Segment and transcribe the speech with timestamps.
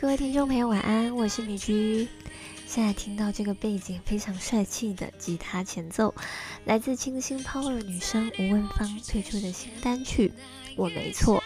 [0.00, 2.06] 各位听众朋友，晚安，我是米居。
[2.68, 6.14] 现在听到这个背景非常帅气的吉他前奏，
[6.64, 10.28] 来自清新 Power 女生吴汶芳推出的新单曲
[10.76, 11.42] 《我没错》。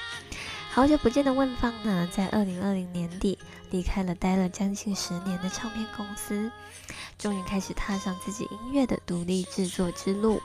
[0.71, 3.39] 好久不见的问芳呢，在二零二零年底
[3.71, 6.53] 离开了待了将近十年的唱片公司，
[7.17, 10.43] 终于开始踏上自己音乐的独立制作之路。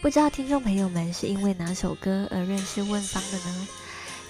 [0.00, 3.68] 不知道听众朋友们是因为哪首歌而认识问芳的呢？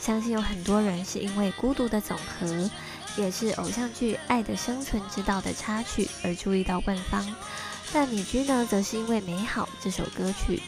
[0.08, 2.46] 相信有很多人是因为《孤独的总和》，
[3.18, 7.30] 也是偶像剧《爱的生存之道》的插曲而注意到万芳。
[7.92, 10.62] 但米居呢，则是因为《美好》这首歌曲。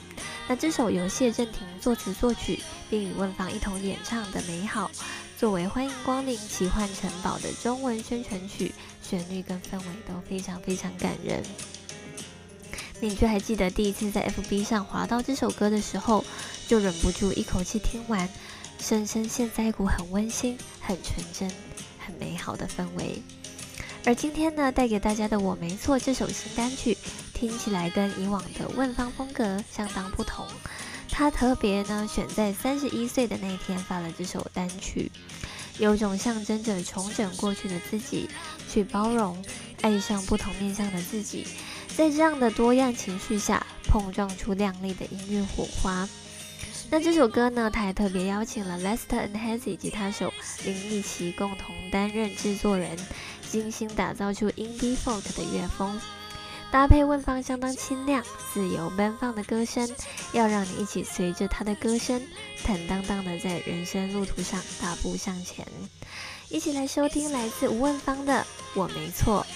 [0.46, 2.60] 那这首由谢震廷作词作曲，
[2.90, 4.90] 并与汶芳一同演唱的《美好》，
[5.38, 11.42] 作为欢迎光临奇幻城堡的中文宣传曲，旋律跟氛围都非常非常感人。
[13.00, 16.22] 米居还记得第一次在 FB 上滑到这首歌的时候，
[16.70, 18.28] 就忍不住一口气听完。
[18.78, 21.50] 深深陷在一股很温馨、很纯真、
[21.98, 23.20] 很美好的氛围。
[24.04, 26.96] 而今天呢，带给大家的《我没错》这首新单曲，
[27.34, 30.46] 听起来跟以往的问方风格相当不同。
[31.10, 35.10] 他特别呢选在三十一岁的那天发了这首单曲，
[35.80, 38.28] 有种象征着重整过去的自己，
[38.72, 39.44] 去包容、
[39.82, 41.48] 爱上不同面向的自己，
[41.96, 46.08] 在这样的多样情绪下碰撞出亮丽的音乐火花。
[46.92, 47.70] 那这首歌呢？
[47.70, 52.98] 他还特别邀请了 Lester and Hazy 吉他手林立奇共同担任制作人，
[53.48, 56.00] 精心打造出 indie folk 的乐风，
[56.72, 59.88] 搭配问芳相当清亮、自由奔放的歌声，
[60.32, 62.20] 要让你一起随着他的歌声，
[62.64, 65.64] 坦荡荡的在人生路途上大步向前。
[66.48, 68.42] 一起来收听来自吴问芳的
[68.74, 69.46] 《我没错》。